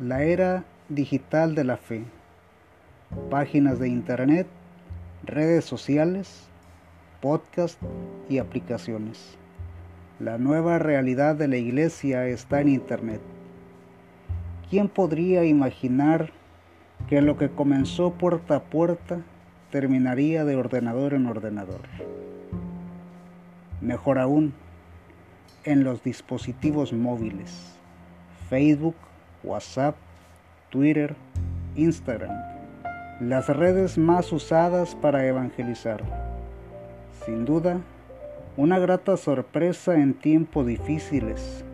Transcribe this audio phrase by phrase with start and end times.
[0.00, 2.04] La era digital de la fe.
[3.28, 4.46] Páginas de internet,
[5.24, 6.48] redes sociales,
[7.20, 7.78] podcast
[8.26, 9.36] y aplicaciones.
[10.18, 13.20] La nueva realidad de la iglesia está en internet.
[14.70, 16.30] ¿Quién podría imaginar
[17.10, 19.18] que lo que comenzó puerta a puerta
[19.70, 21.82] terminaría de ordenador en ordenador?
[23.82, 24.54] Mejor aún,
[25.64, 27.74] en los dispositivos móviles,
[28.48, 28.96] Facebook,
[29.42, 29.96] WhatsApp,
[30.70, 31.14] Twitter,
[31.76, 32.36] Instagram,
[33.20, 36.02] las redes más usadas para evangelizar.
[37.24, 37.80] Sin duda,
[38.56, 41.64] una grata sorpresa en tiempos difíciles,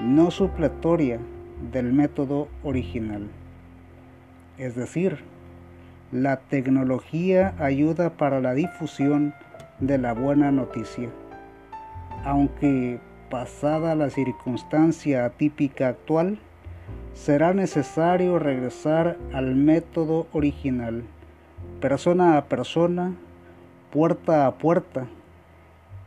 [0.00, 1.18] no supletoria
[1.72, 3.28] del método original.
[4.58, 5.18] Es decir,
[6.12, 9.34] la tecnología ayuda para la difusión
[9.80, 11.10] de la buena noticia
[12.24, 16.38] aunque pasada la circunstancia atípica actual,
[17.18, 21.02] será necesario regresar al método original,
[21.80, 23.14] persona a persona,
[23.90, 25.08] puerta a puerta,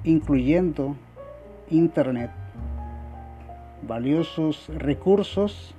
[0.06, 0.96] incluyendo
[1.70, 2.32] Internet.
[3.86, 5.76] Valiosos recursos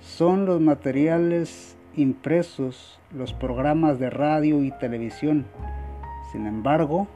[0.00, 5.44] son los materiales impresos, los programas de radio y televisión.
[6.32, 7.08] Sin embargo,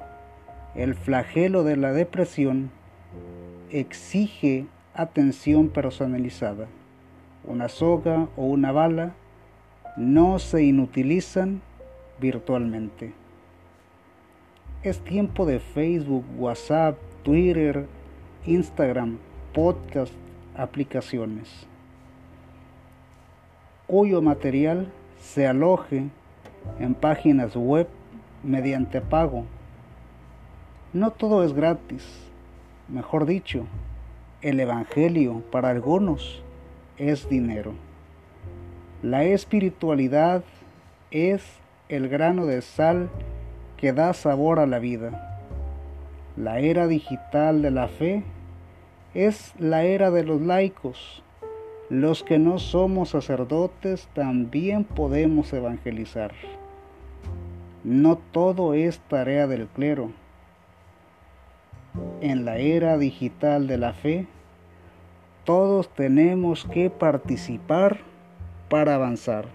[0.75, 2.71] el flagelo de la depresión
[3.71, 6.67] exige atención personalizada.
[7.47, 9.15] Una soga o una bala
[9.97, 11.63] no se inutilizan
[12.21, 13.15] virtualmente.
[14.83, 17.87] Es tiempo de Facebook, WhatsApp, Twitter,
[18.45, 19.19] Instagram,
[19.53, 20.13] podcast,
[20.57, 21.67] aplicaciones,
[23.87, 26.09] cuyo material se aloje
[26.79, 27.89] en páginas web
[28.43, 29.45] mediante pago
[30.97, 32.03] no todo es gratis.
[32.89, 33.67] Mejor dicho,
[34.41, 36.43] el Evangelio para algunos
[36.99, 37.75] es dinero.
[39.03, 40.43] La espiritualidad
[41.11, 41.43] es
[41.89, 43.09] el grano de sal
[43.77, 45.43] que da sabor a la vida.
[46.37, 48.25] La era digital de la fe
[49.15, 51.23] es la era de los laicos.
[51.89, 56.33] Los que no somos sacerdotes también podemos evangelizar.
[57.85, 60.11] No todo es tarea del clero
[62.21, 64.27] en la era digital de la fe,
[65.47, 67.99] todos tenemos que participar
[68.69, 69.47] para avanzar.